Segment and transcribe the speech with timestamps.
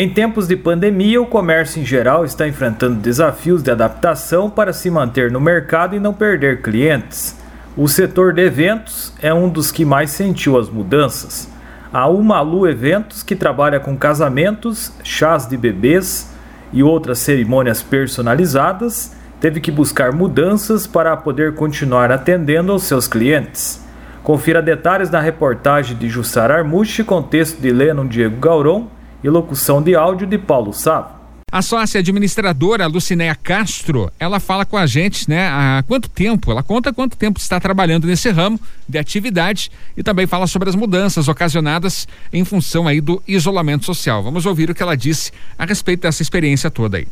[0.00, 4.90] Em tempos de pandemia, o comércio em geral está enfrentando desafios de adaptação para se
[4.90, 7.36] manter no mercado e não perder clientes.
[7.76, 11.50] O setor de eventos é um dos que mais sentiu as mudanças.
[11.92, 16.32] A Umalu Eventos, que trabalha com casamentos, chás de bebês
[16.72, 23.84] e outras cerimônias personalizadas, teve que buscar mudanças para poder continuar atendendo aos seus clientes.
[24.22, 28.88] Confira detalhes na reportagem de Jussar Armuche com texto de Lennon Diego Gauron
[29.22, 31.16] e locução de áudio de Paulo Sá.
[31.52, 36.62] A sócia administradora Lucinéia Castro, ela fala com a gente, né, há quanto tempo, ela
[36.62, 38.58] conta quanto tempo está trabalhando nesse ramo
[38.88, 44.22] de atividade e também fala sobre as mudanças ocasionadas em função aí do isolamento social.
[44.22, 47.08] Vamos ouvir o que ela disse a respeito dessa experiência toda aí.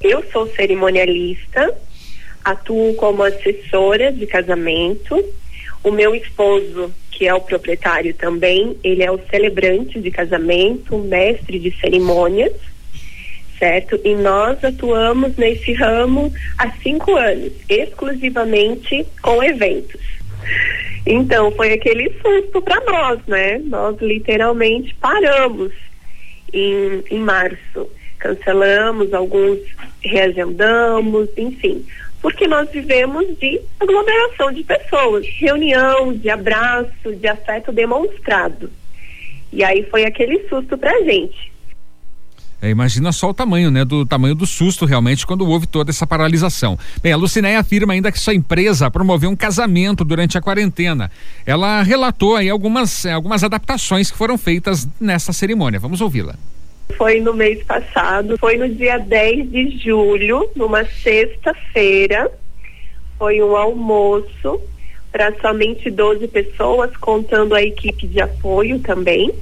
[0.00, 1.72] Eu sou cerimonialista,
[2.44, 5.24] atuo como assessora de casamento.
[5.84, 11.58] O meu esposo que é o proprietário também, ele é o celebrante de casamento, mestre
[11.58, 12.52] de cerimônias,
[13.58, 14.00] certo?
[14.04, 20.00] E nós atuamos nesse ramo há cinco anos, exclusivamente com eventos.
[21.04, 23.58] Então, foi aquele susto para nós, né?
[23.64, 25.72] Nós literalmente paramos
[26.52, 27.90] em, em março.
[28.20, 29.58] Cancelamos, alguns
[30.04, 31.84] reagendamos, enfim
[32.20, 38.70] porque nós vivemos de aglomeração de pessoas, reunião, de abraço, de afeto demonstrado.
[39.52, 41.48] E aí foi aquele susto pra gente.
[42.60, 43.84] É, imagina só o tamanho, né?
[43.84, 46.76] Do tamanho do susto realmente quando houve toda essa paralisação.
[47.00, 51.08] Bem, a Lucinéia afirma ainda que sua empresa promoveu um casamento durante a quarentena.
[51.46, 55.78] Ela relatou aí algumas, algumas adaptações que foram feitas nessa cerimônia.
[55.78, 56.34] Vamos ouvi-la.
[56.96, 62.30] Foi no mês passado, foi no dia 10 de julho, numa sexta-feira.
[63.18, 64.60] Foi um almoço
[65.10, 69.32] para somente 12 pessoas, contando a equipe de apoio também.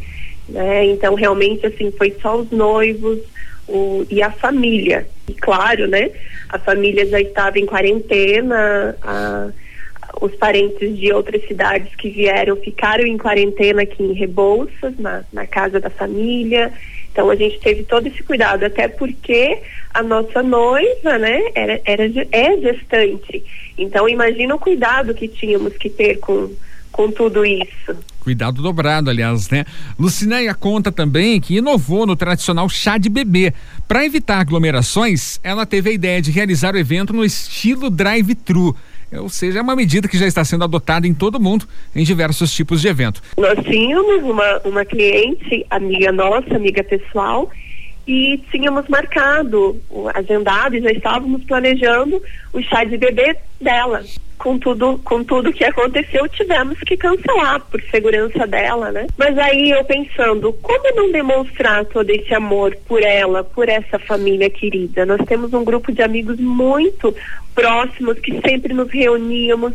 [0.49, 0.87] Né?
[0.87, 3.19] Então, realmente, assim, foi só os noivos
[3.69, 5.07] o, e a família.
[5.29, 6.11] E claro, né?
[6.49, 9.49] A família já estava em quarentena, a,
[10.21, 15.47] os parentes de outras cidades que vieram ficaram em quarentena aqui em Rebouças, na, na
[15.47, 16.73] casa da família.
[17.13, 19.59] Então a gente teve todo esse cuidado, até porque
[19.93, 23.45] a nossa noiva, né, era, era é gestante.
[23.79, 26.51] Então imagina o cuidado que tínhamos que ter com,
[26.93, 27.97] com tudo isso.
[28.21, 29.65] Cuidado dobrado, aliás, né?
[29.99, 33.55] Lucinéia conta também que inovou no tradicional chá de bebê.
[33.87, 38.77] Para evitar aglomerações, ela teve a ideia de realizar o evento no estilo drive-thru.
[39.13, 42.53] Ou seja, é uma medida que já está sendo adotada em todo mundo, em diversos
[42.53, 43.23] tipos de evento.
[43.37, 47.51] Nós tínhamos uma, uma cliente, amiga nossa, amiga pessoal,
[48.07, 49.81] e tínhamos marcado,
[50.15, 52.23] agendado e já estávamos planejando
[52.53, 54.05] o chá de bebê dela.
[54.39, 59.07] Com tudo, com tudo que aconteceu, tivemos que cancelar por segurança dela, né?
[59.17, 64.51] Mas aí eu pensando, como não demonstrar todo esse amor por ela, por essa família
[64.51, 65.07] querida?
[65.07, 67.17] Nós temos um grupo de amigos muito
[67.55, 69.73] próximos que sempre nos reuníamos,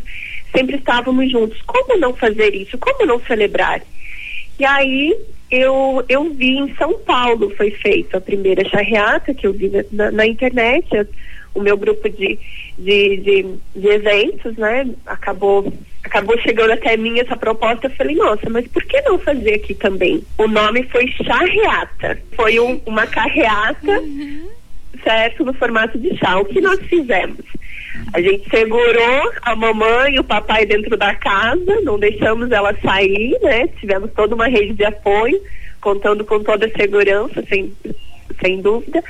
[0.55, 1.59] sempre estávamos juntos.
[1.63, 2.77] Como não fazer isso?
[2.77, 3.81] Como não celebrar?
[4.59, 5.17] E aí
[5.51, 10.09] eu, eu vi em São Paulo foi feita a primeira charreata que eu vi na,
[10.09, 10.87] na internet,
[11.53, 12.39] o meu grupo de,
[12.79, 13.45] de, de,
[13.75, 14.87] de, eventos, né?
[15.05, 17.87] Acabou, acabou chegando até mim essa proposta.
[17.87, 20.23] Eu falei, nossa, mas por que não fazer aqui também?
[20.37, 22.17] O nome foi charreata.
[22.31, 24.47] Foi um, uma carreata, uhum.
[25.03, 25.43] certo?
[25.43, 26.39] No formato de chá.
[26.39, 27.45] O que nós fizemos?
[28.13, 33.37] A gente segurou a mamãe e o papai dentro da casa, não deixamos ela sair,
[33.41, 33.67] né?
[33.79, 35.41] Tivemos toda uma rede de apoio,
[35.79, 37.73] contando com toda a segurança, sem,
[38.39, 39.03] sem dúvida.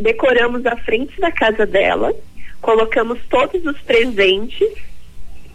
[0.00, 2.12] Decoramos a frente da casa dela,
[2.60, 4.68] colocamos todos os presentes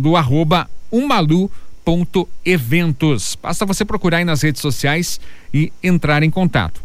[0.00, 3.39] do arroba umalu.eventos.
[3.43, 5.21] Basta você procurar aí nas redes sociais
[5.53, 6.83] e entrar em contato.